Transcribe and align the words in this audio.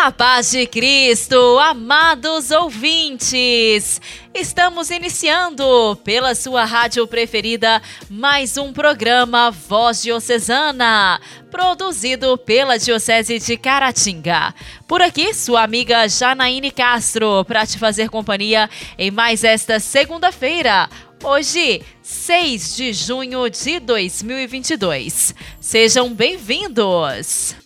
A 0.00 0.12
paz 0.12 0.52
de 0.52 0.64
Cristo, 0.64 1.58
amados 1.58 2.52
ouvintes! 2.52 4.00
Estamos 4.32 4.90
iniciando 4.90 5.98
pela 6.04 6.36
sua 6.36 6.64
rádio 6.64 7.04
preferida 7.04 7.82
mais 8.08 8.56
um 8.56 8.72
programa 8.72 9.50
Voz 9.50 10.00
Diocesana, 10.00 11.20
produzido 11.50 12.38
pela 12.38 12.78
Diocese 12.78 13.40
de 13.40 13.56
Caratinga. 13.56 14.54
Por 14.86 15.02
aqui, 15.02 15.34
sua 15.34 15.64
amiga 15.64 16.08
Janaíne 16.08 16.70
Castro, 16.70 17.44
para 17.44 17.66
te 17.66 17.76
fazer 17.76 18.08
companhia 18.08 18.70
em 18.96 19.10
mais 19.10 19.42
esta 19.42 19.80
segunda-feira, 19.80 20.88
Hoje, 21.24 21.82
6 22.00 22.76
de 22.76 22.92
junho 22.92 23.50
de 23.50 23.80
2022. 23.80 25.34
Sejam 25.60 26.14
bem-vindos! 26.14 27.56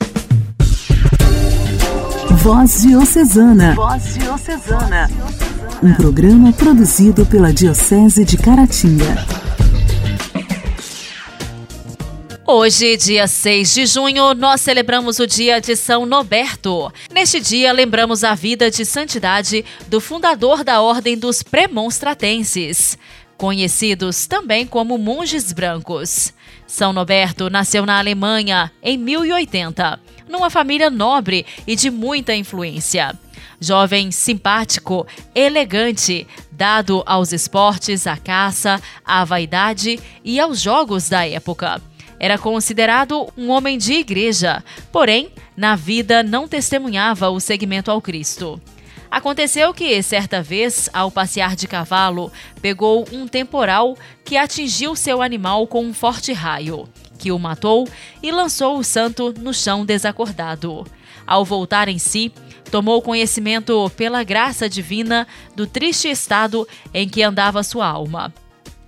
Voz 2.42 2.82
Diocesana. 2.82 3.73
Voz 3.77 4.14
Diocesana. 4.14 5.09
Um 5.80 5.95
programa 5.95 6.52
produzido 6.52 7.24
pela 7.24 7.52
Diocese 7.52 8.24
de 8.24 8.37
Caratinga. 8.37 9.15
Hoje, 12.45 12.96
dia 12.96 13.28
6 13.28 13.73
de 13.73 13.87
junho, 13.87 14.34
nós 14.34 14.60
celebramos 14.60 15.20
o 15.20 15.27
dia 15.27 15.60
de 15.60 15.77
São 15.77 16.05
Noberto. 16.05 16.92
Neste 17.12 17.38
dia, 17.38 17.73
lembramos 17.73 18.24
a 18.24 18.34
vida 18.34 18.68
de 18.68 18.84
santidade 18.84 19.65
do 19.87 20.01
fundador 20.01 20.65
da 20.65 20.82
Ordem 20.82 21.16
dos 21.16 21.45
Premonstratenses, 21.45 22.98
conhecidos 23.42 24.24
também 24.28 24.64
como 24.64 24.96
monges 24.96 25.52
brancos. 25.52 26.32
São 26.65 26.93
Noberto 26.93 27.51
nasceu 27.51 27.85
na 27.85 27.98
Alemanha 27.98 28.71
em 28.80 28.96
1080, 28.96 29.98
numa 30.29 30.48
família 30.48 30.88
nobre 30.88 31.45
e 31.66 31.74
de 31.74 31.90
muita 31.90 32.37
influência. 32.37 33.18
Jovem 33.60 34.13
simpático, 34.13 35.04
elegante, 35.35 36.24
dado 36.52 37.02
aos 37.04 37.32
esportes, 37.32 38.07
à 38.07 38.16
caça, 38.16 38.80
à 39.04 39.24
vaidade 39.24 39.98
e 40.24 40.38
aos 40.38 40.60
jogos 40.60 41.09
da 41.09 41.26
época. 41.26 41.82
Era 42.20 42.38
considerado 42.38 43.29
um 43.37 43.51
homem 43.51 43.76
de 43.76 43.95
igreja, 43.95 44.63
porém, 44.93 45.32
na 45.57 45.74
vida 45.74 46.23
não 46.23 46.46
testemunhava 46.46 47.29
o 47.29 47.40
seguimento 47.40 47.90
ao 47.90 48.01
Cristo. 48.01 48.60
Aconteceu 49.13 49.74
que, 49.74 50.02
certa 50.02 50.43
vez, 50.43 50.88
ao 50.91 51.10
passear 51.10 51.55
de 51.55 51.68
cavalo, 51.68 52.32
pegou 52.63 53.07
um 53.13 53.29
temporal 53.29 53.95
que 54.24 54.38
atingiu 54.38 54.96
seu 54.96 55.21
animal 55.21 55.66
com 55.66 55.85
um 55.85 55.93
forte 55.93 56.32
raio, 56.32 56.88
que 57.19 57.30
o 57.30 57.38
matou 57.38 57.87
e 58.23 58.32
lançou 58.32 58.79
o 58.79 58.82
santo 58.82 59.35
no 59.38 59.52
chão 59.52 59.85
desacordado. 59.85 60.87
Ao 61.27 61.45
voltar 61.45 61.88
em 61.88 61.99
si, 61.99 62.32
tomou 62.71 63.02
conhecimento, 63.02 63.93
pela 63.99 64.25
graça 64.25 64.66
divina, 64.66 65.28
do 65.54 65.66
triste 65.66 66.09
estado 66.09 66.66
em 66.94 67.06
que 67.06 67.22
andava 67.22 67.62
sua 67.62 67.87
alma 67.87 68.32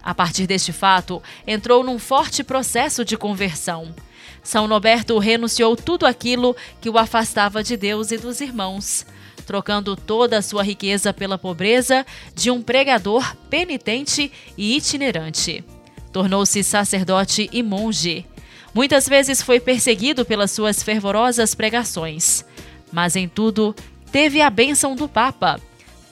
a 0.05 0.15
partir 0.15 0.47
deste 0.47 0.71
fato, 0.71 1.23
entrou 1.47 1.83
num 1.83 1.99
forte 1.99 2.45
processo 2.45 3.05
de 3.05 3.17
conversão. 3.17 3.95
São 4.43 4.69
Noberto 4.69 5.19
renunciou 5.19 5.75
tudo 5.75 6.05
aquilo 6.05 6.55
que 6.79 6.91
o 6.91 6.99
afastava 6.99 7.63
de 7.63 7.75
Deus 7.75 8.11
e 8.11 8.19
dos 8.19 8.43
irmãos, 8.43 9.07
trocando 9.45 9.95
toda 9.97 10.39
a 10.39 10.43
sua 10.43 10.63
riqueza 10.63 11.13
pela 11.13 11.39
pobreza 11.39 12.05
de 12.35 12.51
um 12.51 12.63
pregador 12.63 13.37
penitente 13.49 14.31
e 14.57 14.77
itinerante. 14.77 15.65
Tornou-se 16.13 16.63
sacerdote 16.63 17.49
e 17.53 17.63
monge. 17.63 18.27
Muitas 18.73 19.09
vezes 19.09 19.43
foi 19.43 19.61
perseguido 19.61 20.25
pelas 20.25 20.51
suas 20.51 20.83
fervorosas 20.83 21.55
pregações, 21.55 22.45
mas 22.93 23.15
em 23.15 23.29
tudo 23.29 23.75
teve 24.11 24.41
a 24.41 24.51
bênção 24.51 24.97
do 24.97 25.09
Papa 25.09 25.61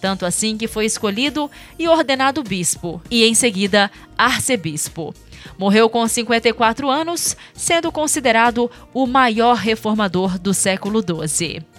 tanto 0.02 0.26
assim 0.26 0.58
que 0.58 0.66
foi 0.66 0.84
escolhido 0.84 1.48
e 1.78 1.86
ordenado 1.86 2.42
bispo, 2.42 3.00
e 3.08 3.24
em 3.24 3.34
seguida 3.34 3.88
arcebispo. 4.18 5.14
Morreu 5.56 5.88
com 5.88 6.06
54 6.06 6.90
anos, 6.90 7.36
sendo 7.54 7.92
considerado 7.92 8.68
o 8.92 9.06
maior 9.06 9.56
reformador 9.56 10.40
do 10.40 10.52
século 10.52 11.00
XII. 11.00 11.71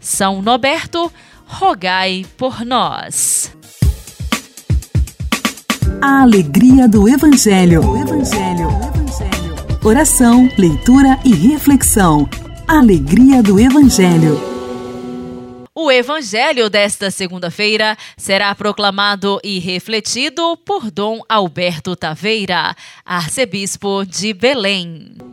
São 0.00 0.40
Noberto, 0.40 1.12
rogai 1.46 2.24
por 2.38 2.64
nós. 2.64 3.54
A 6.00 6.22
alegria 6.22 6.88
do 6.88 7.06
Evangelho. 7.06 7.86
O 7.86 7.96
Evangelho. 7.96 8.68
O 8.68 8.82
Evangelho. 8.82 9.80
Oração, 9.84 10.48
leitura 10.56 11.18
e 11.24 11.34
reflexão. 11.34 12.28
Alegria 12.66 13.42
do 13.42 13.60
Evangelho. 13.60 14.50
O 15.74 15.90
evangelho 15.90 16.68
desta 16.68 17.10
segunda-feira 17.10 17.96
será 18.16 18.54
proclamado 18.54 19.40
e 19.42 19.58
refletido 19.58 20.56
por 20.58 20.90
Dom 20.90 21.20
Alberto 21.28 21.94
Taveira, 21.94 22.74
arcebispo 23.04 24.04
de 24.04 24.34
Belém. 24.34 25.29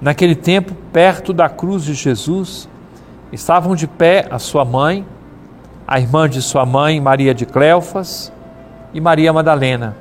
Naquele 0.00 0.34
tempo, 0.34 0.74
perto 0.92 1.32
da 1.32 1.48
cruz 1.48 1.84
de 1.84 1.92
Jesus, 1.92 2.68
estavam 3.30 3.74
de 3.74 3.86
pé 3.86 4.26
a 4.30 4.38
sua 4.38 4.64
mãe, 4.64 5.06
a 5.86 6.00
irmã 6.00 6.28
de 6.28 6.40
sua 6.40 6.64
mãe, 6.64 7.00
Maria 7.00 7.34
de 7.34 7.44
Cleofas, 7.44 8.32
e 8.94 9.00
Maria 9.00 9.32
Madalena. 9.32 9.96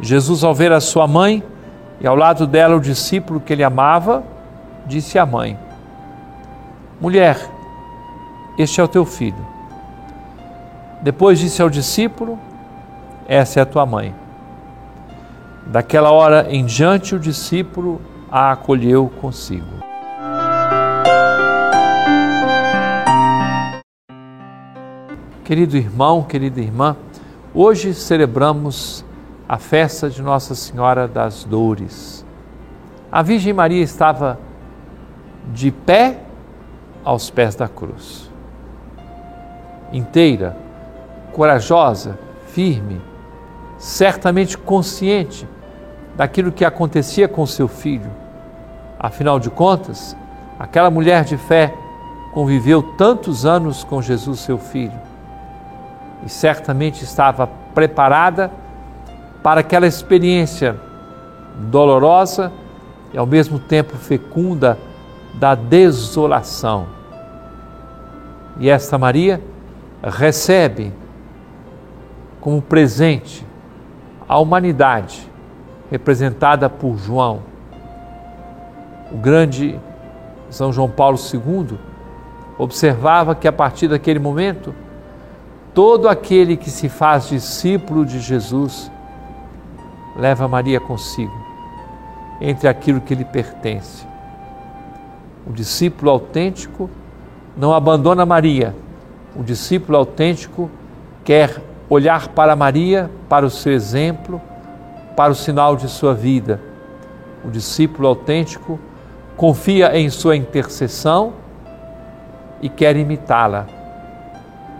Jesus, 0.00 0.44
ao 0.44 0.54
ver 0.54 0.72
a 0.72 0.80
sua 0.80 1.06
mãe 1.06 1.42
e 2.00 2.06
ao 2.06 2.14
lado 2.14 2.46
dela 2.46 2.76
o 2.76 2.80
discípulo 2.80 3.40
que 3.40 3.52
ele 3.52 3.64
amava, 3.64 4.22
disse 4.86 5.18
à 5.18 5.26
mãe: 5.26 5.58
Mulher, 7.00 7.38
este 8.56 8.80
é 8.80 8.84
o 8.84 8.88
teu 8.88 9.04
filho. 9.04 9.46
Depois 11.02 11.38
disse 11.38 11.60
ao 11.60 11.68
discípulo: 11.68 12.38
Essa 13.26 13.60
é 13.60 13.62
a 13.62 13.66
tua 13.66 13.84
mãe. 13.84 14.14
Daquela 15.66 16.10
hora 16.10 16.46
em 16.50 16.64
diante, 16.64 17.14
o 17.14 17.18
discípulo 17.18 18.00
a 18.30 18.52
acolheu 18.52 19.10
consigo. 19.20 19.66
Querido 25.44 25.76
irmão, 25.76 26.22
querida 26.22 26.60
irmã, 26.60 26.96
hoje 27.52 27.92
celebramos 27.92 29.04
a 29.48 29.58
festa 29.58 30.08
de 30.08 30.22
Nossa 30.22 30.54
Senhora 30.54 31.08
das 31.08 31.42
Dores. 31.42 32.24
A 33.10 33.20
Virgem 33.20 33.52
Maria 33.52 33.82
estava 33.82 34.38
de 35.52 35.72
pé 35.72 36.20
aos 37.02 37.30
pés 37.30 37.56
da 37.56 37.66
cruz, 37.66 38.30
inteira, 39.92 40.56
corajosa, 41.32 42.16
firme, 42.46 43.00
certamente 43.76 44.56
consciente 44.56 45.48
daquilo 46.20 46.52
que 46.52 46.66
acontecia 46.66 47.26
com 47.26 47.46
seu 47.46 47.66
filho. 47.66 48.10
Afinal 48.98 49.40
de 49.40 49.48
contas, 49.48 50.14
aquela 50.58 50.90
mulher 50.90 51.24
de 51.24 51.38
fé 51.38 51.72
conviveu 52.34 52.82
tantos 52.82 53.46
anos 53.46 53.84
com 53.84 54.02
Jesus, 54.02 54.40
seu 54.40 54.58
filho, 54.58 55.00
e 56.22 56.28
certamente 56.28 57.02
estava 57.04 57.46
preparada 57.74 58.50
para 59.42 59.60
aquela 59.60 59.86
experiência 59.86 60.78
dolorosa 61.70 62.52
e 63.14 63.16
ao 63.16 63.24
mesmo 63.24 63.58
tempo 63.58 63.96
fecunda 63.96 64.78
da 65.32 65.54
desolação. 65.54 66.86
E 68.58 68.68
esta 68.68 68.98
Maria 68.98 69.40
recebe 70.02 70.92
como 72.42 72.60
presente 72.60 73.42
a 74.28 74.38
humanidade 74.38 75.29
representada 75.90 76.70
por 76.70 76.96
João. 76.96 77.42
O 79.10 79.16
grande 79.16 79.78
São 80.48 80.72
João 80.72 80.88
Paulo 80.88 81.18
II 81.18 81.78
observava 82.56 83.34
que 83.34 83.48
a 83.48 83.52
partir 83.52 83.88
daquele 83.88 84.18
momento, 84.18 84.74
todo 85.74 86.08
aquele 86.08 86.56
que 86.56 86.70
se 86.70 86.88
faz 86.88 87.28
discípulo 87.28 88.04
de 88.04 88.20
Jesus 88.20 88.90
leva 90.16 90.46
Maria 90.46 90.78
consigo, 90.78 91.34
entre 92.40 92.68
aquilo 92.68 93.00
que 93.00 93.14
lhe 93.14 93.24
pertence. 93.24 94.06
O 95.46 95.52
discípulo 95.52 96.10
autêntico 96.10 96.90
não 97.56 97.72
abandona 97.72 98.26
Maria. 98.26 98.74
O 99.34 99.42
discípulo 99.42 99.96
autêntico 99.96 100.70
quer 101.24 101.62
olhar 101.88 102.28
para 102.28 102.54
Maria, 102.54 103.10
para 103.28 103.46
o 103.46 103.50
seu 103.50 103.72
exemplo, 103.72 104.40
para 105.20 105.32
o 105.32 105.36
sinal 105.36 105.76
de 105.76 105.86
sua 105.86 106.14
vida. 106.14 106.58
O 107.44 107.50
discípulo 107.50 108.08
autêntico 108.08 108.80
confia 109.36 109.94
em 109.94 110.08
sua 110.08 110.34
intercessão 110.34 111.34
e 112.62 112.70
quer 112.70 112.96
imitá-la 112.96 113.66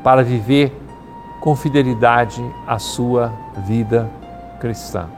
para 0.03 0.25
viver 0.25 0.75
com 1.43 1.55
fidelidade 1.55 2.43
a 2.67 2.79
sua 2.79 3.31
vida 3.67 4.11
cristã. 4.59 5.11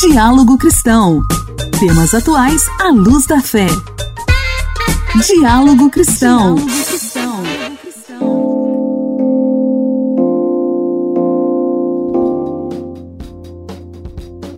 Diálogo 0.00 0.56
Cristão. 0.56 1.20
Temas 1.80 2.14
atuais 2.14 2.64
à 2.80 2.92
luz 2.92 3.26
da 3.26 3.40
fé. 3.40 3.66
Diálogo 5.20 5.90
Cristão. 5.90 6.54
Diálogo 6.54 7.76
Cristão. 7.76 8.32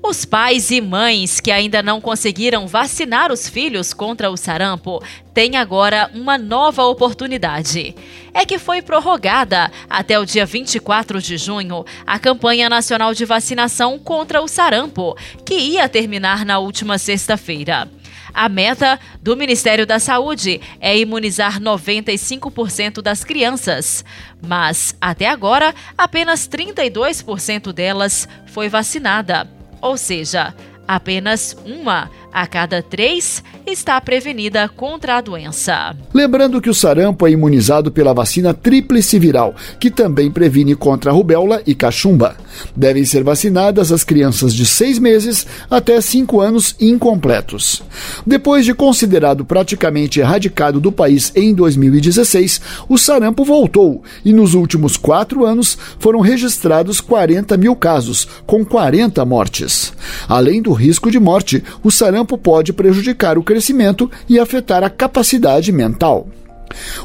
Os 0.00 0.24
pais 0.24 0.70
e 0.70 0.80
mães 0.80 1.40
que 1.40 1.50
ainda 1.50 1.82
não 1.82 2.00
conseguiram 2.00 2.68
vacinar 2.68 3.32
os 3.32 3.48
filhos 3.48 3.92
contra 3.92 4.30
o 4.30 4.36
sarampo 4.36 5.02
têm 5.34 5.56
agora 5.56 6.08
uma 6.14 6.38
nova 6.38 6.84
oportunidade. 6.84 7.92
É 8.32 8.46
que 8.46 8.56
foi 8.56 8.80
prorrogada 8.80 9.72
até 9.90 10.20
o 10.20 10.24
dia 10.24 10.46
24 10.46 11.20
de 11.20 11.36
junho 11.36 11.84
a 12.06 12.16
campanha 12.16 12.68
nacional 12.68 13.12
de 13.12 13.24
vacinação 13.24 13.98
contra 13.98 14.40
o 14.40 14.46
sarampo, 14.46 15.16
que 15.44 15.56
ia 15.56 15.88
terminar 15.88 16.44
na 16.44 16.60
última 16.60 16.96
sexta-feira. 16.96 17.90
A 18.34 18.48
meta 18.48 18.98
do 19.22 19.36
Ministério 19.36 19.86
da 19.86 20.00
Saúde 20.00 20.60
é 20.80 20.98
imunizar 20.98 21.60
95% 21.60 23.00
das 23.00 23.22
crianças, 23.22 24.04
mas 24.44 24.96
até 25.00 25.28
agora 25.28 25.72
apenas 25.96 26.48
32% 26.48 27.72
delas 27.72 28.28
foi 28.46 28.68
vacinada. 28.68 29.48
Ou 29.80 29.96
seja, 29.96 30.52
apenas 30.88 31.56
uma 31.64 32.10
a 32.34 32.48
cada 32.48 32.82
três 32.82 33.44
está 33.64 34.00
prevenida 34.00 34.68
contra 34.68 35.16
a 35.16 35.20
doença. 35.20 35.96
Lembrando 36.12 36.60
que 36.60 36.68
o 36.68 36.74
sarampo 36.74 37.26
é 37.26 37.30
imunizado 37.30 37.92
pela 37.92 38.12
vacina 38.12 38.52
tríplice 38.52 39.20
viral, 39.20 39.54
que 39.78 39.88
também 39.88 40.30
previne 40.30 40.74
contra 40.74 41.12
a 41.12 41.14
rubéola 41.14 41.62
e 41.64 41.74
cachumba. 41.74 42.36
Devem 42.74 43.04
ser 43.04 43.22
vacinadas 43.22 43.92
as 43.92 44.02
crianças 44.02 44.52
de 44.52 44.66
seis 44.66 44.98
meses 44.98 45.46
até 45.70 46.00
cinco 46.00 46.40
anos 46.40 46.74
incompletos. 46.80 47.82
Depois 48.26 48.64
de 48.64 48.74
considerado 48.74 49.44
praticamente 49.44 50.18
erradicado 50.18 50.80
do 50.80 50.90
país 50.90 51.32
em 51.36 51.54
2016, 51.54 52.60
o 52.88 52.98
sarampo 52.98 53.44
voltou 53.44 54.02
e 54.24 54.32
nos 54.32 54.54
últimos 54.54 54.96
quatro 54.96 55.44
anos 55.44 55.78
foram 56.00 56.20
registrados 56.20 57.00
40 57.00 57.56
mil 57.56 57.76
casos, 57.76 58.26
com 58.44 58.64
40 58.64 59.24
mortes. 59.24 59.92
Além 60.28 60.60
do 60.60 60.72
risco 60.72 61.10
de 61.10 61.20
morte, 61.20 61.62
o 61.82 61.90
sarampo 61.90 62.23
tempo 62.24 62.38
pode 62.38 62.72
prejudicar 62.72 63.36
o 63.36 63.42
crescimento 63.42 64.10
e 64.26 64.38
afetar 64.38 64.82
a 64.82 64.88
capacidade 64.88 65.70
mental. 65.70 66.26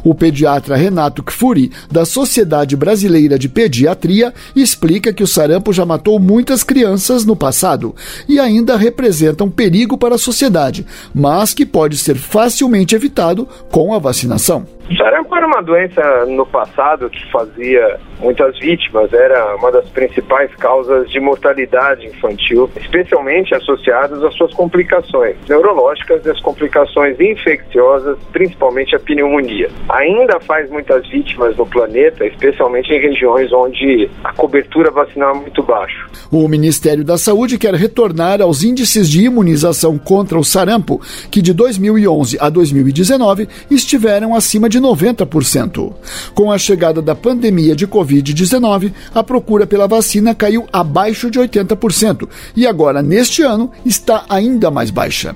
O 0.04 0.16
pediatra 0.16 0.78
Renato 0.78 1.22
Kfuri, 1.22 1.72
da 1.92 2.06
Sociedade 2.06 2.76
Brasileira 2.76 3.38
de 3.38 3.50
Pediatria, 3.50 4.34
explica 4.56 5.12
que 5.12 5.22
o 5.22 5.28
sarampo 5.28 5.74
já 5.74 5.86
matou 5.86 6.18
muitas 6.20 6.64
crianças 6.64 7.26
no 7.26 7.36
passado 7.36 7.94
e 8.28 8.40
ainda 8.40 8.78
representa 8.78 9.44
um 9.44 9.52
perigo 9.52 9.98
para 9.98 10.16
a 10.16 10.18
sociedade, 10.18 10.88
mas 11.14 11.54
que 11.54 11.66
pode 11.66 11.98
ser 11.98 12.16
facilmente 12.16 12.96
evitado 12.96 13.48
com 13.70 13.94
a 13.94 14.00
vacinação. 14.00 14.66
Sarampo 14.98 15.36
era 15.36 15.46
uma 15.46 15.62
doença 15.62 16.26
no 16.26 16.46
passado 16.46 17.10
que 17.10 17.32
fazia 17.32 18.00
muitas 18.20 18.58
vítimas, 18.60 19.12
era 19.14 19.56
uma 19.56 19.72
das 19.72 19.88
principais 19.90 20.54
causas 20.56 21.10
de 21.10 21.20
mortalidade 21.20 22.06
infantil, 22.06 22.70
especialmente 22.76 23.54
associadas 23.56 24.22
às 24.24 24.36
suas 24.36 24.54
complicações 24.54 25.36
neurológicas 25.48 26.26
e 26.26 26.30
as 26.30 26.40
complicações 26.42 27.20
infecciosas, 27.20 28.18
principalmente 28.32 28.96
a 28.96 29.00
pneumonia. 29.00 29.70
Ainda 29.90 30.40
faz 30.42 30.70
muitas 30.70 31.08
vítimas 31.08 31.56
no 31.56 31.66
planeta, 31.66 32.26
especialmente 32.26 32.92
em 32.92 33.00
regiões 33.00 33.52
onde 33.54 34.10
a 34.24 34.34
cobertura 34.34 34.92
vacinal 34.92 35.36
é 35.36 35.40
muito 35.40 35.64
baixa. 35.64 36.06
O 36.32 36.48
Ministério 36.48 37.04
da 37.04 37.18
Saúde 37.18 37.58
quer 37.58 37.74
retornar 37.74 38.42
aos 38.42 38.64
índices 38.64 39.10
de 39.10 39.26
imunização 39.26 39.98
contra 39.98 40.38
o 40.38 40.44
sarampo, 40.44 41.00
que 41.32 41.42
de 41.42 41.54
2011 41.54 42.38
a 42.40 42.50
2019 42.50 43.48
estiveram 43.70 44.36
acima 44.36 44.68
de 44.68 44.79
90%. 44.80 45.94
Com 46.34 46.52
a 46.52 46.58
chegada 46.58 47.02
da 47.02 47.16
pandemia 47.16 47.76
de 47.76 47.88
Covid-19, 47.88 48.92
a 49.14 49.24
procura 49.24 49.68
pela 49.68 49.88
vacina 49.88 50.36
caiu 50.36 50.68
abaixo 50.72 51.30
de 51.30 51.40
80% 51.40 52.28
e 52.56 52.66
agora, 52.66 53.02
neste 53.02 53.42
ano, 53.42 53.72
está 53.86 54.26
ainda 54.30 54.70
mais 54.72 54.90
baixa. 54.90 55.36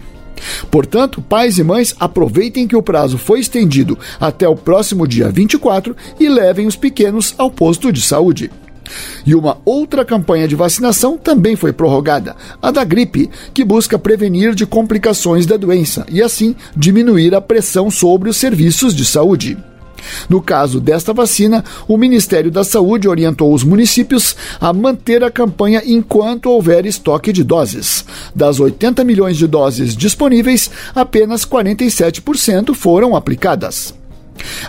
Portanto, 0.70 1.22
pais 1.22 1.58
e 1.58 1.64
mães 1.64 1.96
aproveitem 2.00 2.68
que 2.68 2.76
o 2.76 2.82
prazo 2.82 3.18
foi 3.18 3.40
estendido 3.40 3.98
até 4.20 4.48
o 4.48 4.56
próximo 4.56 5.08
dia 5.08 5.30
24 5.30 5.96
e 6.20 6.28
levem 6.28 6.68
os 6.68 6.76
pequenos 6.76 7.34
ao 7.38 7.50
posto 7.50 7.92
de 7.92 8.02
saúde. 8.02 8.52
E 9.26 9.36
uma 9.36 9.58
outra 9.66 10.04
campanha 10.04 10.48
de 10.48 10.56
vacinação 10.56 11.18
também 11.18 11.56
foi 11.56 11.74
prorrogada, 11.74 12.36
a 12.62 12.72
da 12.72 12.84
gripe, 12.84 13.30
que 13.54 13.64
busca 13.64 14.00
prevenir 14.00 14.54
de 14.54 14.66
complicações 14.66 15.46
da 15.46 15.58
doença 15.58 16.06
e 16.10 16.22
assim 16.22 16.56
diminuir 16.76 17.34
a 17.36 17.42
pressão 17.42 17.90
sobre 17.90 18.30
os 18.30 18.38
serviços 18.38 18.96
de 18.96 19.06
saúde. 19.06 19.58
No 20.30 20.42
caso 20.42 20.80
desta 20.80 21.14
vacina, 21.14 21.64
o 21.88 21.98
Ministério 21.98 22.52
da 22.52 22.64
Saúde 22.64 23.08
orientou 23.08 23.54
os 23.54 23.64
municípios 23.64 24.36
a 24.60 24.74
manter 24.74 25.24
a 25.24 25.32
campanha 25.32 25.82
enquanto 25.86 26.50
houver 26.50 26.86
estoque 26.86 27.32
de 27.32 27.44
doses. 27.44 28.06
Das 28.36 28.60
80 28.60 29.04
milhões 29.04 29.38
de 29.38 29.48
doses 29.48 29.96
disponíveis, 29.96 30.70
apenas 30.94 31.46
47% 31.46 32.74
foram 32.74 33.16
aplicadas. 33.16 33.94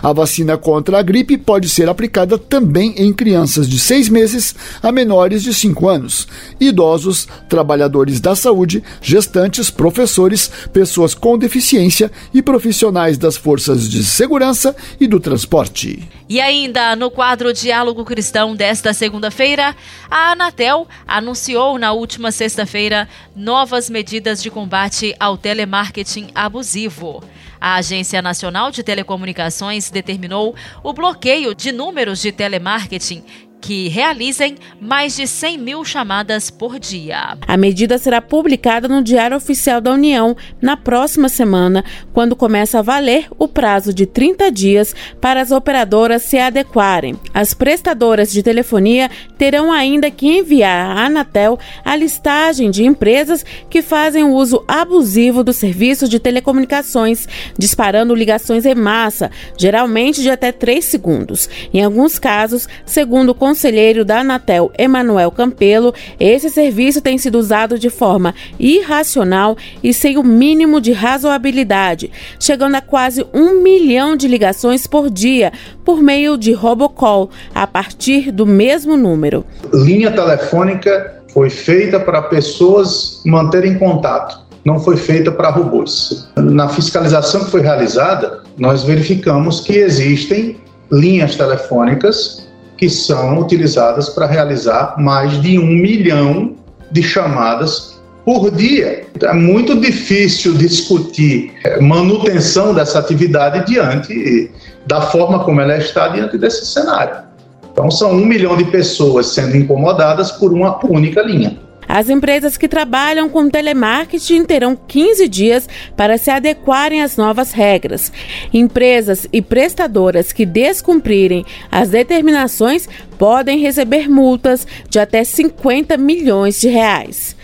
A 0.01 0.13
vacina 0.13 0.57
contra 0.57 0.99
a 0.99 1.01
gripe 1.01 1.37
pode 1.37 1.69
ser 1.69 1.89
aplicada 1.89 2.37
também 2.37 2.93
em 2.97 3.11
crianças 3.11 3.67
de 3.67 3.79
seis 3.79 4.09
meses 4.09 4.55
a 4.81 4.91
menores 4.91 5.43
de 5.43 5.53
5 5.53 5.87
anos, 5.87 6.27
idosos, 6.59 7.27
trabalhadores 7.49 8.19
da 8.19 8.35
saúde, 8.35 8.83
gestantes, 9.01 9.69
professores, 9.69 10.51
pessoas 10.71 11.13
com 11.13 11.37
deficiência 11.37 12.11
e 12.33 12.41
profissionais 12.41 13.17
das 13.17 13.37
forças 13.37 13.89
de 13.89 14.03
segurança 14.03 14.75
e 14.99 15.07
do 15.07 15.19
transporte. 15.19 16.07
E 16.27 16.41
ainda 16.41 16.95
no 16.95 17.11
quadro 17.11 17.53
Diálogo 17.53 18.03
Cristão 18.03 18.55
desta 18.55 18.93
segunda-feira, 18.93 19.75
a 20.09 20.31
Anatel 20.31 20.87
anunciou 21.07 21.77
na 21.77 21.91
última 21.93 22.31
sexta-feira 22.31 23.07
novas 23.35 23.89
medidas 23.89 24.41
de 24.41 24.49
combate 24.49 25.15
ao 25.19 25.37
telemarketing 25.37 26.27
abusivo. 26.33 27.23
A 27.59 27.75
Agência 27.75 28.21
Nacional 28.21 28.71
de 28.71 28.83
Telecomunicações 28.83 29.89
determinou 29.89 30.55
o 30.83 30.93
bloqueio 30.93 31.55
de 31.55 31.71
números 31.71 32.21
de 32.21 32.31
telemarketing 32.31 33.23
que 33.65 33.87
realizem 33.87 34.57
mais 34.79 35.15
de 35.15 35.25
100 35.25 35.57
mil 35.57 35.83
chamadas 35.83 36.51
por 36.51 36.77
dia. 36.77 37.35
A 37.47 37.57
medida 37.57 37.97
será 37.97 38.21
publicada 38.21 38.87
no 38.87 39.01
Diário 39.03 39.35
Oficial 39.35 39.81
da 39.81 39.91
União 39.91 40.37
na 40.61 40.77
próxima 40.77 41.27
semana, 41.27 41.83
quando 42.13 42.35
começa 42.35 42.77
a 42.77 42.83
valer 42.83 43.25
o 43.39 43.47
prazo 43.47 43.91
de 43.91 44.05
30 44.05 44.51
dias 44.51 44.93
para 45.19 45.41
as 45.41 45.49
operadoras 45.49 46.21
se 46.21 46.37
adequarem. 46.37 47.19
As 47.33 47.55
prestadoras 47.55 48.31
de 48.31 48.43
telefonia 48.43 49.09
terão 49.35 49.71
ainda 49.71 50.11
que 50.11 50.27
enviar 50.27 50.95
à 50.95 51.05
Anatel 51.07 51.57
a 51.83 51.95
listagem 51.95 52.69
de 52.69 52.85
empresas 52.85 53.43
que 53.67 53.81
fazem 53.81 54.25
uso 54.25 54.63
abusivo 54.67 55.43
do 55.43 55.51
serviço 55.51 56.07
de 56.07 56.19
telecomunicações, 56.19 57.27
disparando 57.57 58.13
ligações 58.13 58.63
em 58.63 58.75
massa, 58.75 59.31
geralmente 59.57 60.21
de 60.21 60.29
até 60.29 60.51
3 60.51 60.85
segundos. 60.85 61.49
Em 61.73 61.83
alguns 61.83 62.19
casos, 62.19 62.69
segundo 62.85 63.29
o 63.29 63.35
conselheiro 63.55 64.03
da 64.03 64.19
Anatel, 64.19 64.69
Emanuel 64.77 65.31
Campelo, 65.31 65.93
esse 66.19 66.49
serviço 66.49 66.99
tem 66.99 67.17
sido 67.17 67.39
usado 67.39 67.79
de 67.79 67.89
forma 67.89 68.35
irracional 68.59 69.55
e 69.81 69.93
sem 69.93 70.17
o 70.17 70.23
mínimo 70.23 70.81
de 70.81 70.91
razoabilidade, 70.91 72.11
chegando 72.37 72.75
a 72.75 72.81
quase 72.81 73.25
um 73.33 73.61
milhão 73.61 74.17
de 74.17 74.27
ligações 74.27 74.85
por 74.85 75.09
dia 75.09 75.53
por 75.85 76.03
meio 76.03 76.37
de 76.37 76.51
robocall, 76.51 77.29
a 77.53 77.65
partir 77.65 78.29
do 78.29 78.45
mesmo 78.45 78.97
número. 78.97 79.45
Linha 79.73 80.11
telefônica 80.11 81.23
foi 81.29 81.49
feita 81.49 81.97
para 81.97 82.23
pessoas 82.23 83.21
manterem 83.25 83.79
contato 83.79 84.43
não 84.65 84.79
foi 84.79 84.97
feita 84.97 85.31
para 85.31 85.51
robôs. 85.51 86.27
Na 86.35 86.67
fiscalização 86.67 87.45
que 87.45 87.51
foi 87.51 87.61
realizada, 87.61 88.41
nós 88.57 88.83
verificamos 88.83 89.59
que 89.59 89.73
existem 89.73 90.57
linhas 90.91 91.35
telefônicas 91.35 92.44
que 92.77 92.89
são 92.89 93.39
utilizadas 93.39 94.09
para 94.09 94.25
realizar 94.25 94.95
mais 94.97 95.41
de 95.41 95.57
um 95.57 95.67
milhão 95.67 96.55
de 96.91 97.01
chamadas 97.01 97.99
por 98.25 98.51
dia. 98.51 99.05
É 99.21 99.33
muito 99.33 99.79
difícil 99.79 100.55
discutir 100.55 101.53
é, 101.63 101.79
manutenção 101.79 102.73
dessa 102.73 102.99
atividade 102.99 103.65
diante 103.65 104.51
da 104.87 105.01
forma 105.01 105.43
como 105.43 105.61
ela 105.61 105.77
está 105.77 106.07
diante 106.09 106.37
desse 106.37 106.65
cenário. 106.65 107.23
Então, 107.71 107.91
são 107.91 108.11
um 108.11 108.25
milhão 108.25 108.55
de 108.55 108.63
pessoas 108.65 109.27
sendo 109.27 109.55
incomodadas 109.57 110.31
por 110.31 110.53
uma 110.53 110.79
única 110.85 111.21
linha. 111.21 111.59
As 111.87 112.09
empresas 112.09 112.57
que 112.57 112.67
trabalham 112.67 113.29
com 113.29 113.49
telemarketing 113.49 114.43
terão 114.45 114.75
15 114.75 115.27
dias 115.27 115.69
para 115.95 116.17
se 116.17 116.29
adequarem 116.29 117.01
às 117.01 117.17
novas 117.17 117.51
regras. 117.51 118.11
Empresas 118.53 119.27
e 119.31 119.41
prestadoras 119.41 120.31
que 120.31 120.45
descumprirem 120.45 121.45
as 121.71 121.89
determinações 121.89 122.87
podem 123.17 123.59
receber 123.59 124.09
multas 124.09 124.67
de 124.89 124.99
até 124.99 125.23
50 125.23 125.97
milhões 125.97 126.59
de 126.59 126.67
reais. 126.67 127.35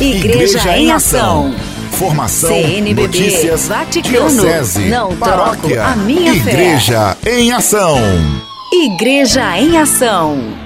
Igreja, 0.00 0.58
Igreja 0.58 0.78
em 0.78 0.90
Ação. 0.90 1.54
Formação, 1.92 2.48
CNBB, 2.48 3.02
notícias, 3.02 3.68
Vaticano, 3.68 4.28
diocese, 4.28 4.80
não 4.88 5.14
paróquia, 5.16 5.84
a 5.84 5.94
minha 5.94 6.34
Igreja 6.34 7.16
fé. 7.20 7.38
em 7.38 7.52
Ação. 7.52 7.98
Igreja 8.72 9.58
em 9.58 9.78
Ação. 9.78 10.61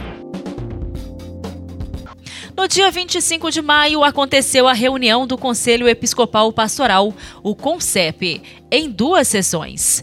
No 2.56 2.66
dia 2.66 2.90
25 2.90 3.50
de 3.50 3.60
maio 3.60 4.02
aconteceu 4.02 4.66
a 4.66 4.72
reunião 4.72 5.26
do 5.26 5.36
Conselho 5.36 5.86
Episcopal 5.86 6.50
Pastoral, 6.54 7.12
o 7.42 7.54
CONCEP, 7.54 8.40
em 8.70 8.90
duas 8.90 9.28
sessões. 9.28 10.02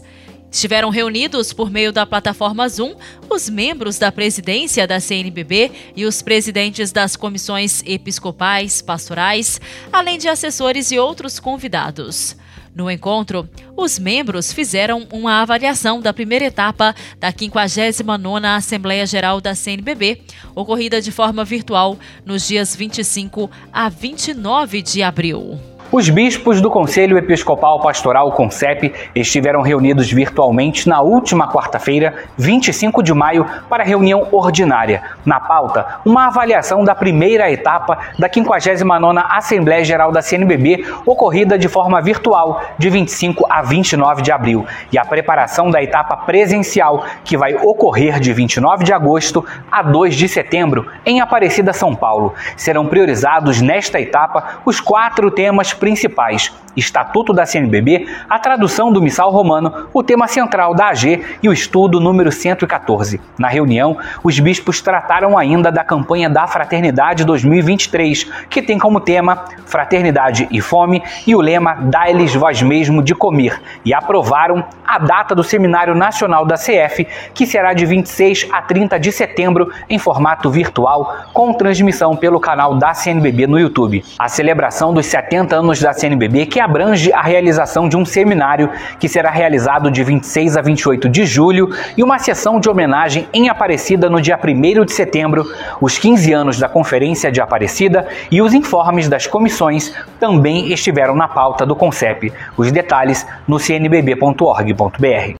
Estiveram 0.52 0.88
reunidos 0.88 1.52
por 1.52 1.68
meio 1.68 1.92
da 1.92 2.06
plataforma 2.06 2.68
Zoom 2.68 2.94
os 3.28 3.50
membros 3.50 3.98
da 3.98 4.12
presidência 4.12 4.86
da 4.86 5.00
CNBB 5.00 5.72
e 5.96 6.04
os 6.04 6.22
presidentes 6.22 6.92
das 6.92 7.16
comissões 7.16 7.82
episcopais, 7.84 8.80
pastorais, 8.80 9.60
além 9.92 10.16
de 10.16 10.28
assessores 10.28 10.92
e 10.92 10.98
outros 10.98 11.40
convidados. 11.40 12.36
No 12.74 12.90
encontro, 12.90 13.48
os 13.76 13.98
membros 13.98 14.52
fizeram 14.52 15.06
uma 15.12 15.40
avaliação 15.40 16.00
da 16.00 16.12
primeira 16.12 16.46
etapa 16.46 16.94
da 17.20 17.32
59ª 17.32 18.56
Assembleia 18.56 19.06
Geral 19.06 19.40
da 19.40 19.54
CNBB, 19.54 20.22
ocorrida 20.54 21.00
de 21.00 21.12
forma 21.12 21.44
virtual 21.44 21.96
nos 22.26 22.48
dias 22.48 22.74
25 22.74 23.48
a 23.72 23.88
29 23.88 24.82
de 24.82 25.02
abril. 25.02 25.73
Os 25.96 26.10
bispos 26.10 26.60
do 26.60 26.72
Conselho 26.72 27.16
Episcopal 27.16 27.78
Pastoral 27.78 28.32
CONCEP 28.32 28.92
estiveram 29.14 29.62
reunidos 29.62 30.10
virtualmente 30.10 30.88
na 30.88 31.00
última 31.00 31.46
quarta-feira, 31.46 32.16
25 32.36 33.00
de 33.00 33.14
maio, 33.14 33.46
para 33.70 33.84
reunião 33.84 34.26
ordinária. 34.32 35.04
Na 35.24 35.38
pauta, 35.38 36.00
uma 36.04 36.26
avaliação 36.26 36.82
da 36.82 36.96
primeira 36.96 37.48
etapa 37.48 37.96
da 38.18 38.28
59ª 38.28 39.24
Assembleia 39.30 39.84
Geral 39.84 40.10
da 40.10 40.20
CNBB, 40.20 40.84
ocorrida 41.06 41.56
de 41.56 41.68
forma 41.68 42.02
virtual 42.02 42.60
de 42.76 42.90
25 42.90 43.46
a 43.48 43.62
29 43.62 44.20
de 44.20 44.32
abril, 44.32 44.66
e 44.90 44.98
a 44.98 45.04
preparação 45.04 45.70
da 45.70 45.80
etapa 45.80 46.16
presencial, 46.16 47.04
que 47.22 47.36
vai 47.36 47.54
ocorrer 47.54 48.18
de 48.18 48.32
29 48.32 48.82
de 48.82 48.92
agosto 48.92 49.46
a 49.70 49.80
2 49.80 50.16
de 50.16 50.26
setembro, 50.26 50.88
em 51.06 51.20
Aparecida, 51.20 51.72
São 51.72 51.94
Paulo. 51.94 52.34
Serão 52.56 52.84
priorizados 52.84 53.60
nesta 53.60 54.00
etapa 54.00 54.58
os 54.66 54.80
quatro 54.80 55.30
temas 55.30 55.72
principais: 55.84 56.50
Estatuto 56.74 57.30
da 57.32 57.44
CNBB, 57.44 58.08
a 58.28 58.38
tradução 58.38 58.90
do 58.90 59.02
Missal 59.02 59.30
Romano, 59.30 59.88
o 59.92 60.02
tema 60.02 60.26
central 60.26 60.74
da 60.74 60.88
AG 60.88 61.22
e 61.42 61.48
o 61.48 61.52
estudo 61.52 62.00
número 62.00 62.32
114. 62.32 63.20
Na 63.38 63.48
reunião, 63.48 63.98
os 64.24 64.40
bispos 64.40 64.80
trataram 64.80 65.36
ainda 65.36 65.70
da 65.70 65.84
campanha 65.84 66.28
da 66.30 66.46
Fraternidade 66.46 67.24
2023, 67.24 68.24
que 68.48 68.62
tem 68.62 68.78
como 68.78 68.98
tema 68.98 69.44
Fraternidade 69.66 70.48
e 70.50 70.60
Fome 70.60 71.02
e 71.26 71.36
o 71.36 71.40
lema 71.40 71.74
Dá-lhes 71.74 72.34
vós 72.34 72.62
mesmo 72.62 73.02
de 73.02 73.14
comer, 73.14 73.60
e 73.84 73.92
aprovaram 73.92 74.64
a 74.86 74.98
data 74.98 75.34
do 75.34 75.44
Seminário 75.44 75.94
Nacional 75.94 76.46
da 76.46 76.56
CF, 76.56 77.06
que 77.34 77.46
será 77.46 77.74
de 77.74 77.84
26 77.84 78.48
a 78.50 78.62
30 78.62 78.98
de 78.98 79.12
setembro 79.12 79.70
em 79.88 79.98
formato 79.98 80.50
virtual, 80.50 81.14
com 81.32 81.52
transmissão 81.52 82.16
pelo 82.16 82.40
canal 82.40 82.74
da 82.74 82.94
CNBB 82.94 83.46
no 83.46 83.58
YouTube. 83.58 84.02
A 84.18 84.28
celebração 84.28 84.92
dos 84.92 85.06
70 85.06 85.56
anos 85.56 85.73
da 85.80 85.92
CNBB, 85.92 86.46
que 86.46 86.60
abrange 86.60 87.12
a 87.12 87.22
realização 87.22 87.88
de 87.88 87.96
um 87.96 88.04
seminário 88.04 88.70
que 88.98 89.08
será 89.08 89.30
realizado 89.30 89.90
de 89.90 90.02
26 90.02 90.56
a 90.56 90.62
28 90.62 91.08
de 91.08 91.24
julho 91.24 91.70
e 91.96 92.02
uma 92.02 92.18
sessão 92.18 92.60
de 92.60 92.68
homenagem 92.68 93.28
em 93.32 93.48
Aparecida 93.48 94.10
no 94.10 94.20
dia 94.20 94.38
1 94.42 94.84
de 94.84 94.92
setembro, 94.92 95.44
os 95.80 95.98
15 95.98 96.32
anos 96.32 96.58
da 96.58 96.68
Conferência 96.68 97.30
de 97.30 97.40
Aparecida 97.40 98.06
e 98.30 98.42
os 98.42 98.52
informes 98.52 99.08
das 99.08 99.26
comissões 99.26 99.94
também 100.18 100.72
estiveram 100.72 101.14
na 101.14 101.28
pauta 101.28 101.64
do 101.64 101.76
CONCEP. 101.76 102.32
Os 102.56 102.70
detalhes 102.70 103.26
no 103.46 103.58
cnbb.org.br. 103.58 105.34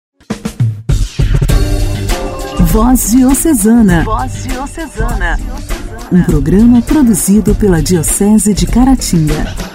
Voz 2.60 3.12
Diocesana. 3.12 4.02
Voz 4.04 4.44
Diocesana. 4.48 5.38
Um 6.10 6.22
programa 6.22 6.82
produzido 6.82 7.54
pela 7.54 7.80
Diocese 7.82 8.52
de 8.52 8.66
Caratinga. 8.66 9.73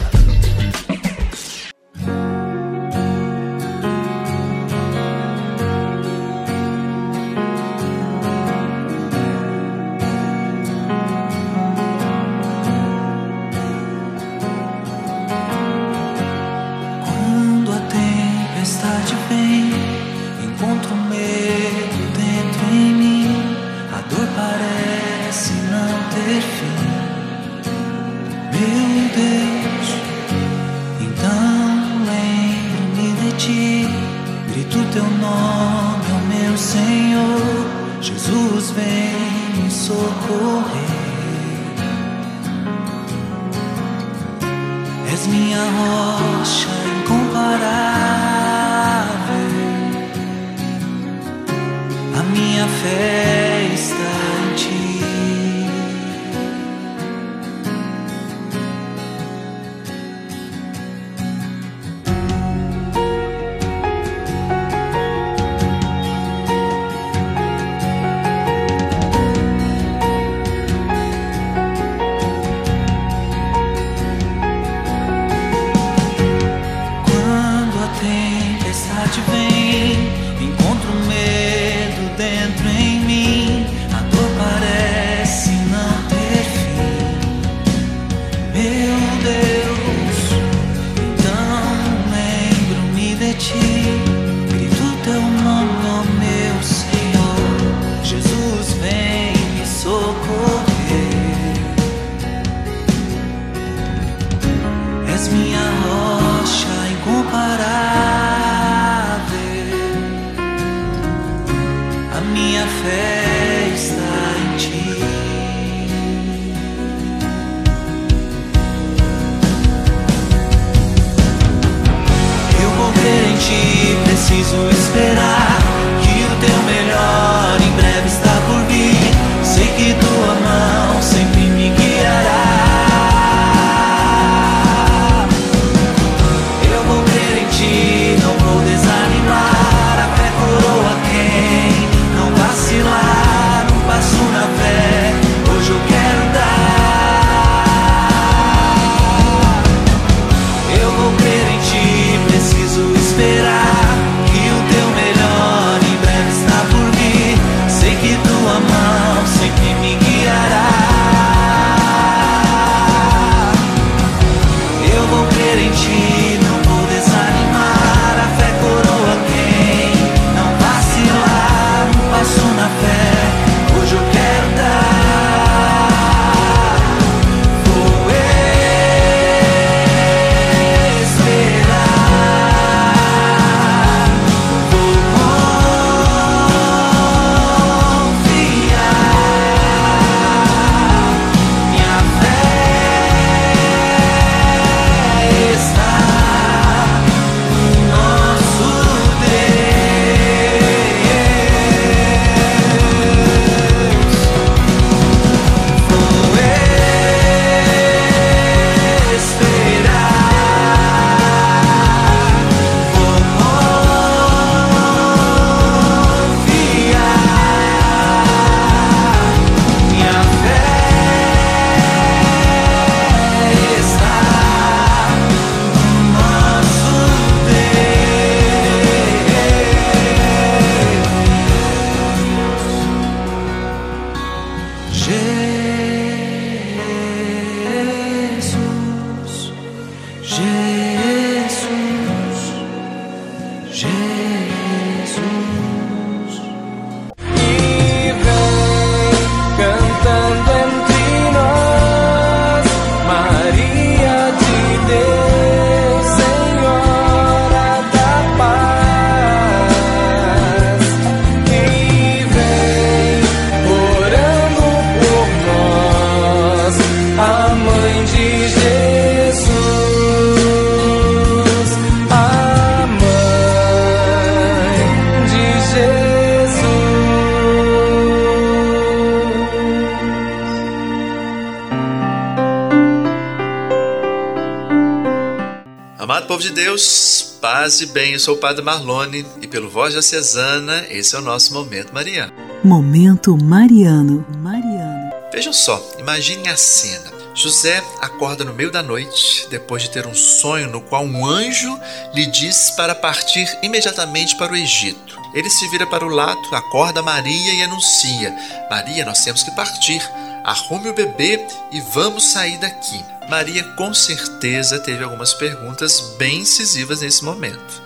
Povo 286.39 286.41
de 286.41 286.51
Deus, 286.51 287.35
paz 287.41 287.81
e 287.81 287.87
bem, 287.87 288.13
eu 288.13 288.19
sou 288.19 288.35
o 288.35 288.37
Padre 288.37 288.63
Marlone 288.63 289.25
e 289.41 289.47
pelo 289.47 289.69
Voz 289.69 289.91
Diocesana, 289.91 290.85
esse 290.89 291.13
é 291.13 291.19
o 291.19 291.21
nosso 291.21 291.53
Momento 291.53 291.93
Mariano. 291.93 292.31
Momento 292.63 293.37
Mariano, 293.37 294.25
Mariano. 294.37 295.11
Vejam 295.33 295.51
só, 295.51 295.85
imaginem 295.99 296.47
a 296.47 296.55
cena. 296.55 297.11
José 297.35 297.83
acorda 297.99 298.45
no 298.45 298.53
meio 298.53 298.71
da 298.71 298.81
noite, 298.81 299.47
depois 299.49 299.83
de 299.83 299.89
ter 299.89 300.07
um 300.07 300.15
sonho 300.15 300.69
no 300.69 300.79
qual 300.79 301.03
um 301.03 301.25
anjo 301.25 301.77
lhe 302.13 302.25
diz 302.25 302.71
para 302.71 302.95
partir 302.95 303.45
imediatamente 303.61 304.37
para 304.37 304.53
o 304.53 304.55
Egito. 304.55 305.19
Ele 305.33 305.49
se 305.49 305.67
vira 305.67 305.85
para 305.87 306.05
o 306.05 306.09
lado, 306.09 306.39
acorda 306.53 307.01
Maria 307.01 307.53
e 307.53 307.63
anuncia: 307.63 308.33
Maria, 308.69 309.05
nós 309.05 309.23
temos 309.23 309.43
que 309.43 309.51
partir. 309.51 310.01
Arrume 310.43 310.89
o 310.89 310.93
bebê 310.93 311.45
e 311.71 311.81
vamos 311.81 312.31
sair 312.31 312.57
daqui. 312.57 313.03
Maria 313.29 313.63
com 313.75 313.93
certeza 313.93 314.79
teve 314.79 315.03
algumas 315.03 315.33
perguntas 315.33 316.15
bem 316.17 316.39
incisivas 316.39 317.01
nesse 317.01 317.23
momento. 317.23 317.81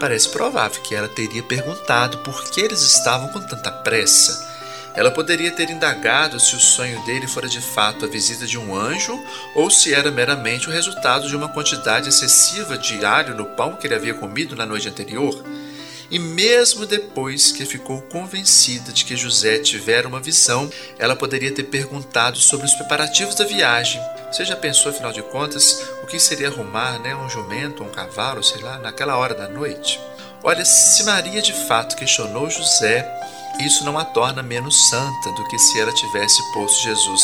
Parece 0.00 0.28
provável 0.28 0.80
que 0.82 0.94
ela 0.94 1.08
teria 1.08 1.42
perguntado 1.42 2.18
por 2.18 2.50
que 2.50 2.60
eles 2.60 2.82
estavam 2.82 3.28
com 3.28 3.40
tanta 3.40 3.70
pressa. 3.70 4.48
Ela 4.94 5.10
poderia 5.10 5.52
ter 5.52 5.70
indagado 5.70 6.40
se 6.40 6.56
o 6.56 6.60
sonho 6.60 7.00
dele 7.04 7.28
fora 7.28 7.48
de 7.48 7.60
fato 7.60 8.04
a 8.04 8.08
visita 8.08 8.46
de 8.46 8.58
um 8.58 8.74
anjo 8.74 9.16
ou 9.54 9.70
se 9.70 9.94
era 9.94 10.10
meramente 10.10 10.68
o 10.68 10.72
resultado 10.72 11.28
de 11.28 11.36
uma 11.36 11.48
quantidade 11.48 12.08
excessiva 12.08 12.76
de 12.76 13.04
alho 13.04 13.36
no 13.36 13.44
pão 13.44 13.76
que 13.76 13.86
ele 13.86 13.94
havia 13.94 14.14
comido 14.14 14.56
na 14.56 14.66
noite 14.66 14.88
anterior. 14.88 15.44
E 16.10 16.18
mesmo 16.18 16.86
depois 16.86 17.52
que 17.52 17.66
ficou 17.66 18.00
convencida 18.02 18.92
de 18.92 19.04
que 19.04 19.16
José 19.16 19.58
tivera 19.58 20.08
uma 20.08 20.20
visão, 20.20 20.70
ela 20.98 21.14
poderia 21.14 21.52
ter 21.52 21.64
perguntado 21.64 22.38
sobre 22.38 22.64
os 22.64 22.74
preparativos 22.74 23.34
da 23.34 23.44
viagem. 23.44 24.00
Você 24.32 24.44
já 24.44 24.56
pensou, 24.56 24.90
afinal 24.90 25.12
de 25.12 25.22
contas, 25.22 25.82
o 26.02 26.06
que 26.06 26.18
seria 26.18 26.48
arrumar 26.48 26.98
né, 26.98 27.14
um 27.14 27.28
jumento, 27.28 27.82
um 27.82 27.90
cavalo, 27.90 28.42
sei 28.42 28.62
lá, 28.62 28.78
naquela 28.78 29.16
hora 29.18 29.34
da 29.34 29.48
noite? 29.48 30.00
Olha, 30.42 30.64
se 30.64 31.02
Maria 31.04 31.42
de 31.42 31.52
fato 31.52 31.96
questionou 31.96 32.48
José, 32.48 33.06
isso 33.60 33.84
não 33.84 33.98
a 33.98 34.04
torna 34.04 34.42
menos 34.42 34.88
santa 34.88 35.32
do 35.32 35.46
que 35.48 35.58
se 35.58 35.80
ela 35.80 35.92
tivesse 35.92 36.40
posto 36.52 36.82
Jesus 36.84 37.22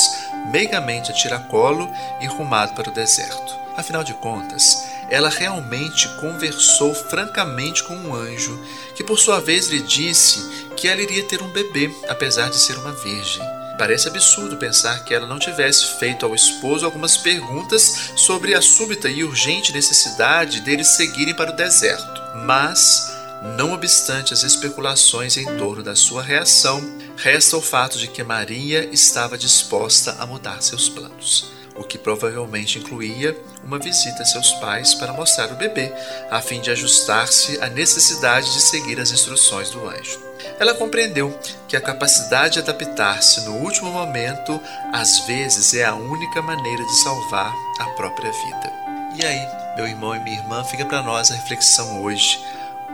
meigamente 0.50 1.10
a 1.10 1.14
tiracolo 1.14 1.88
e 2.20 2.26
rumado 2.26 2.74
para 2.74 2.90
o 2.90 2.94
deserto. 2.94 3.54
Afinal 3.76 4.04
de 4.04 4.14
contas, 4.14 4.84
ela 5.14 5.28
realmente 5.28 6.08
conversou 6.16 6.92
francamente 6.92 7.84
com 7.84 7.94
um 7.94 8.16
anjo, 8.16 8.60
que 8.96 9.04
por 9.04 9.16
sua 9.16 9.38
vez 9.38 9.68
lhe 9.68 9.80
disse 9.80 10.68
que 10.76 10.88
ela 10.88 11.00
iria 11.00 11.22
ter 11.22 11.40
um 11.40 11.52
bebê, 11.52 11.88
apesar 12.08 12.50
de 12.50 12.56
ser 12.56 12.76
uma 12.78 12.92
virgem. 12.92 13.40
Parece 13.78 14.08
absurdo 14.08 14.56
pensar 14.56 15.04
que 15.04 15.14
ela 15.14 15.24
não 15.24 15.38
tivesse 15.38 16.00
feito 16.00 16.26
ao 16.26 16.34
esposo 16.34 16.84
algumas 16.84 17.16
perguntas 17.16 18.10
sobre 18.16 18.54
a 18.54 18.60
súbita 18.60 19.08
e 19.08 19.22
urgente 19.22 19.72
necessidade 19.72 20.60
deles 20.62 20.96
seguirem 20.96 21.34
para 21.34 21.52
o 21.52 21.56
deserto. 21.56 22.20
Mas, 22.44 23.16
não 23.56 23.72
obstante 23.72 24.34
as 24.34 24.42
especulações 24.42 25.36
em 25.36 25.44
torno 25.56 25.84
da 25.84 25.94
sua 25.94 26.24
reação, 26.24 26.82
resta 27.16 27.56
o 27.56 27.62
fato 27.62 27.98
de 27.98 28.08
que 28.08 28.24
Maria 28.24 28.88
estava 28.92 29.38
disposta 29.38 30.16
a 30.18 30.26
mudar 30.26 30.60
seus 30.60 30.88
planos 30.88 31.54
o 31.76 31.82
que 31.82 31.98
provavelmente 31.98 32.78
incluía 32.78 33.36
uma 33.64 33.78
visita 33.78 34.22
a 34.22 34.26
seus 34.26 34.52
pais 34.54 34.94
para 34.94 35.12
mostrar 35.12 35.50
o 35.50 35.56
bebê, 35.56 35.92
a 36.30 36.40
fim 36.40 36.60
de 36.60 36.70
ajustar-se 36.70 37.60
à 37.60 37.68
necessidade 37.68 38.52
de 38.52 38.60
seguir 38.60 39.00
as 39.00 39.10
instruções 39.10 39.70
do 39.70 39.88
anjo. 39.88 40.20
Ela 40.58 40.74
compreendeu 40.74 41.36
que 41.66 41.76
a 41.76 41.80
capacidade 41.80 42.54
de 42.54 42.60
adaptar-se 42.60 43.40
no 43.42 43.56
último 43.56 43.90
momento 43.90 44.60
às 44.92 45.20
vezes 45.20 45.74
é 45.74 45.84
a 45.84 45.94
única 45.94 46.40
maneira 46.42 46.84
de 46.84 47.02
salvar 47.02 47.52
a 47.80 47.84
própria 47.90 48.30
vida. 48.30 48.72
E 49.16 49.24
aí, 49.24 49.48
meu 49.76 49.86
irmão 49.86 50.14
e 50.14 50.20
minha 50.20 50.38
irmã, 50.38 50.64
fica 50.64 50.84
para 50.84 51.02
nós 51.02 51.30
a 51.30 51.34
reflexão 51.34 52.02
hoje. 52.02 52.38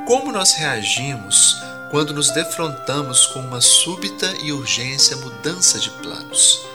Como 0.07 0.33
nós 0.33 0.53
reagimos 0.53 1.61
quando 1.91 2.15
nos 2.15 2.31
defrontamos 2.31 3.27
com 3.27 3.41
uma 3.41 3.61
súbita 3.61 4.27
e 4.43 4.53
urgência 4.53 5.17
mudança 5.17 5.79
de 5.79 5.91
planos? 5.91 6.70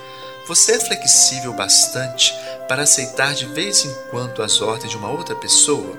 Você 0.48 0.74
é 0.74 0.80
flexível 0.80 1.54
bastante 1.54 2.36
para 2.68 2.84
aceitar 2.84 3.34
de 3.34 3.48
vez 3.48 3.84
em 3.84 3.94
quando 4.12 4.44
as 4.44 4.62
ordens 4.62 4.92
de 4.92 4.98
uma 4.98 5.10
outra 5.10 5.36
pessoa? 5.36 5.98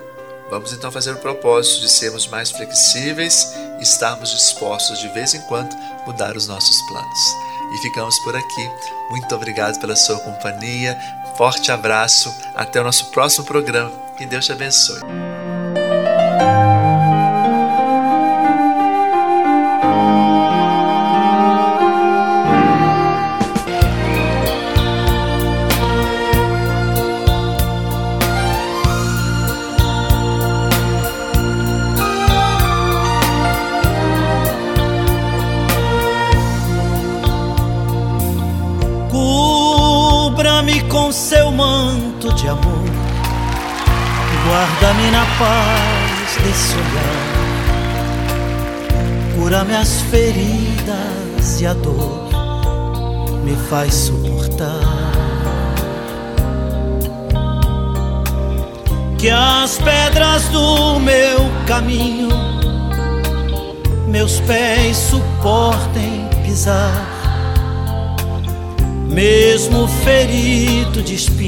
Vamos 0.49 0.71
então 0.71 0.89
fazer 0.89 1.11
o 1.11 1.17
propósito 1.17 1.81
de 1.81 1.89
sermos 1.89 2.27
mais 2.27 2.49
flexíveis 2.51 3.53
e 3.77 3.83
estarmos 3.83 4.31
dispostos 4.31 4.99
de 4.99 5.09
vez 5.09 5.33
em 5.33 5.41
quando 5.41 5.75
mudar 6.05 6.37
os 6.37 6.47
nossos 6.47 6.81
planos. 6.83 7.19
E 7.73 7.77
ficamos 7.81 8.17
por 8.19 8.37
aqui. 8.37 8.71
Muito 9.09 9.35
obrigado 9.35 9.77
pela 9.81 9.97
sua 9.97 10.19
companhia. 10.21 10.97
Forte 11.35 11.69
abraço. 11.69 12.33
Até 12.55 12.79
o 12.79 12.85
nosso 12.85 13.11
próximo 13.11 13.45
programa. 13.45 13.91
Que 14.17 14.25
Deus 14.25 14.45
te 14.45 14.53
abençoe. 14.53 15.36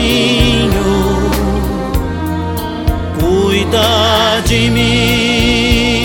Meu 0.00 0.70
caminho, 0.70 1.30
cuida 3.18 4.40
de 4.46 4.70
mim. 4.70 6.00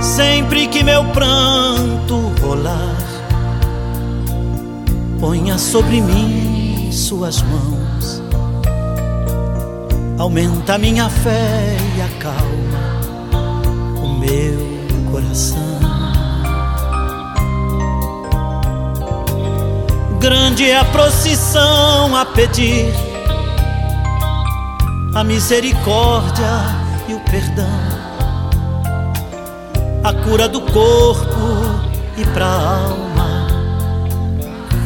Sempre 0.00 0.66
que 0.68 0.82
meu 0.82 1.04
pranto 1.06 2.32
rolar, 2.40 2.96
ponha 5.20 5.58
sobre 5.58 6.00
mim 6.00 6.90
suas 6.92 7.42
mãos, 7.42 8.22
aumenta 10.18 10.78
minha 10.78 11.08
fé 11.10 11.76
e 11.96 12.02
acalma 12.02 13.02
o 14.02 14.08
meu 14.18 15.10
coração. 15.10 15.73
Grande 20.24 20.70
é 20.70 20.78
a 20.78 20.84
procissão 20.86 22.16
a 22.16 22.24
pedir. 22.24 22.90
A 25.14 25.22
misericórdia 25.22 26.48
e 27.06 27.12
o 27.12 27.20
perdão, 27.20 27.68
a 30.02 30.14
cura 30.24 30.48
do 30.48 30.62
corpo 30.62 31.82
e 32.16 32.24
pra 32.32 32.46
alma. 32.46 33.48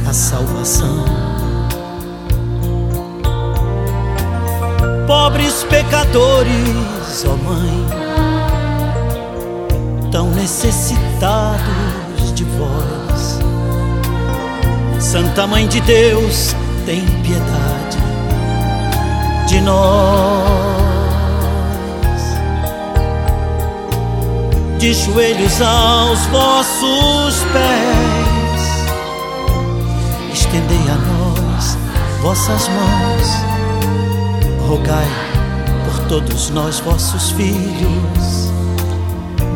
A 0.09 0.13
salvação. 0.13 1.05
Pobres 5.07 5.63
pecadores, 5.71 7.25
ó 7.25 7.37
Mãe, 7.37 7.87
tão 10.11 10.33
necessitados 10.33 12.35
de 12.35 12.43
vós 12.43 13.08
Santa 15.01 15.47
Mãe 15.47 15.69
de 15.69 15.81
Deus, 15.81 16.55
tem 16.85 17.01
piedade 17.23 17.99
de 19.47 19.61
nós. 19.61 20.59
De 24.79 24.93
joelhos 24.95 25.61
aos 25.61 26.21
vossos 26.27 27.45
pés, 27.53 28.63
estendei 30.33 30.91
a 30.91 30.95
nós 30.95 31.77
vossas 32.21 32.69
mãos, 32.69 33.29
rogai 34.69 35.09
por 35.85 35.99
todos 36.09 36.51
nós, 36.51 36.81
vossos 36.81 37.31
filhos, 37.31 38.51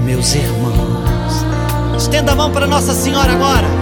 meus 0.05 0.35
irmãos. 0.35 1.45
Estenda 1.97 2.33
a 2.33 2.35
mão 2.35 2.51
para 2.51 2.67
Nossa 2.67 2.95
Senhora 2.95 3.33
agora. 3.33 3.82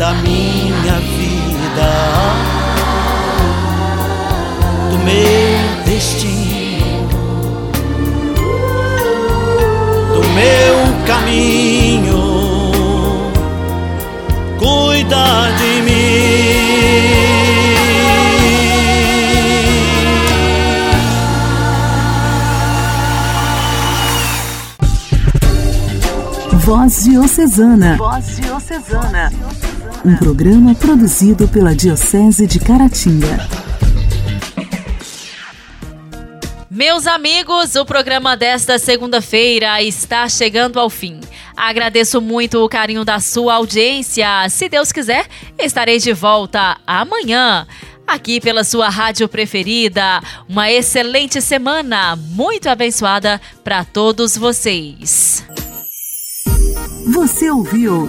da 0.00 0.14
minha 0.14 0.98
vida, 0.98 1.90
do 4.90 4.98
meu 5.00 5.84
destino, 5.84 7.06
do 10.14 10.20
meu 10.30 10.74
caminho. 11.06 12.22
Cuida 14.58 15.52
de 15.58 15.82
mim. 15.82 16.00
Voz 26.64 27.04
Diocesana. 27.04 27.96
Voz 27.98 28.36
Diocesana. 28.36 29.30
Um 30.02 30.16
programa 30.16 30.74
produzido 30.74 31.46
pela 31.46 31.74
Diocese 31.74 32.46
de 32.46 32.58
Caratinga. 32.58 33.46
Meus 36.70 37.06
amigos, 37.06 37.74
o 37.74 37.84
programa 37.84 38.34
desta 38.34 38.78
segunda-feira 38.78 39.82
está 39.82 40.26
chegando 40.26 40.80
ao 40.80 40.88
fim. 40.88 41.20
Agradeço 41.54 42.18
muito 42.18 42.64
o 42.64 42.68
carinho 42.68 43.04
da 43.04 43.20
sua 43.20 43.56
audiência. 43.56 44.48
Se 44.48 44.70
Deus 44.70 44.90
quiser, 44.90 45.26
estarei 45.58 45.98
de 45.98 46.14
volta 46.14 46.78
amanhã 46.86 47.66
aqui 48.06 48.40
pela 48.40 48.64
sua 48.64 48.88
rádio 48.88 49.28
preferida. 49.28 50.22
Uma 50.48 50.70
excelente 50.70 51.42
semana, 51.42 52.16
muito 52.16 52.68
abençoada 52.68 53.38
para 53.62 53.84
todos 53.84 54.34
vocês. 54.38 55.44
Você 57.12 57.50
ouviu 57.50 58.08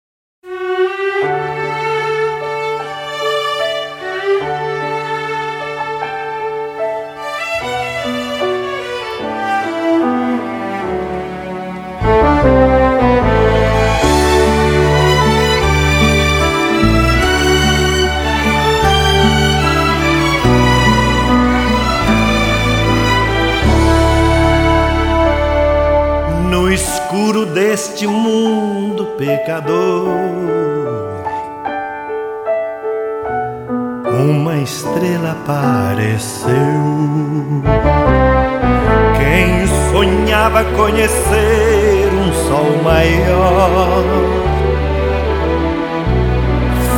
Conhecer 40.81 42.09
um 42.11 42.33
sol 42.47 42.81
maior, 42.83 44.03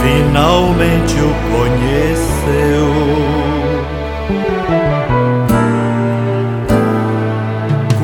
finalmente 0.02 1.16
o 1.20 1.34
conheceu. 1.52 2.94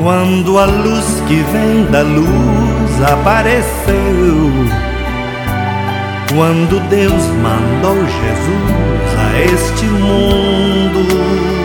Quando 0.03 0.59
a 0.59 0.65
luz 0.65 1.23
que 1.27 1.41
vem 1.53 1.85
da 1.85 2.01
luz 2.01 3.11
apareceu, 3.13 4.51
quando 6.35 6.79
Deus 6.89 7.23
mandou 7.41 7.95
Jesus 7.95 9.17
a 9.17 9.39
este 9.53 9.85
mundo, 9.85 11.58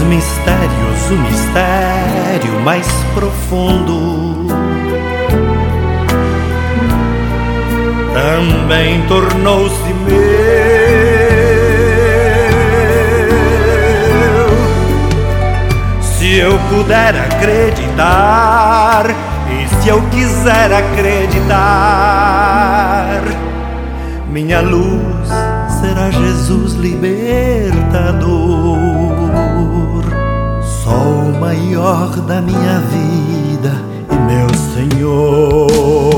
mistérios 0.00 1.10
o 1.10 1.14
mistério 1.14 2.60
mais 2.64 2.86
profundo. 3.14 4.46
Também 8.12 9.02
tornou-se 9.06 9.94
meu 10.08 10.40
Se 16.30 16.38
eu 16.38 16.56
puder 16.68 17.16
acreditar, 17.16 19.04
e 19.50 19.66
se 19.82 19.88
eu 19.88 20.00
quiser 20.10 20.72
acreditar, 20.72 21.50
minha 24.28 24.60
luz 24.60 25.28
será 25.80 26.08
Jesus 26.10 26.74
libertador, 26.74 28.69
maior 31.40 32.20
da 32.20 32.42
minha 32.42 32.80
vida 32.80 33.72
e 34.12 34.16
meu 34.26 34.48
Senhor. 34.74 36.09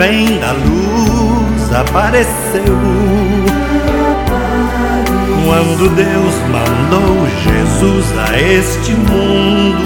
Vem 0.00 0.38
da 0.38 0.52
luz 0.52 1.74
apareceu. 1.74 2.78
Quando 5.44 5.94
Deus 5.94 6.34
mandou 6.48 7.28
Jesus 7.44 8.06
a 8.18 8.40
este 8.40 8.92
mundo, 8.92 9.84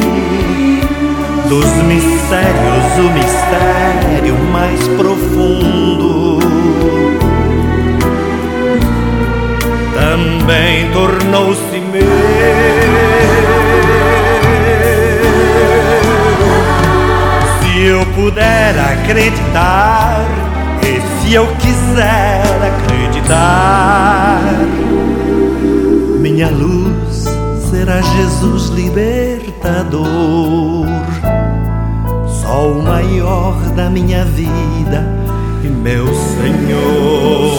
dos 1.48 1.66
mistérios 1.82 2.98
o 2.98 3.10
mistério 3.12 4.38
mais 4.52 4.86
profundo. 4.96 6.38
Também 9.94 10.92
tornou-se 10.92 11.80
meu 11.90 12.83
puder 18.34 18.74
acreditar, 18.80 20.26
e 20.82 21.00
se 21.22 21.34
eu 21.34 21.46
quiser 21.58 22.42
acreditar, 22.82 24.40
minha 26.18 26.50
luz 26.50 27.26
será 27.70 28.00
Jesus 28.00 28.70
libertador, 28.70 30.04
sol 32.42 32.82
maior 32.82 33.54
da 33.76 33.88
minha 33.88 34.24
vida 34.24 35.06
e 35.62 35.68
meu 35.68 36.06
Senhor. 36.06 37.54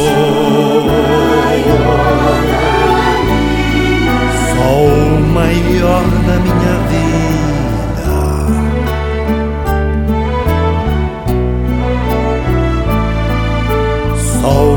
Sol 4.54 5.22
maior 5.34 6.04
da 6.28 6.36
minha 6.40 6.80
vida 6.90 7.25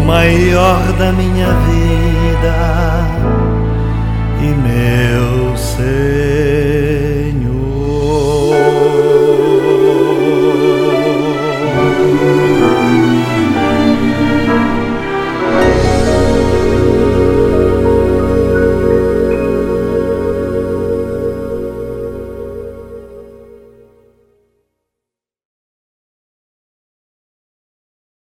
maior 0.09 0.91
da 0.95 1.13
minha 1.13 1.49
vida 1.69 2.57
e 4.41 4.47
meu 4.55 5.55
ser. 5.55 6.08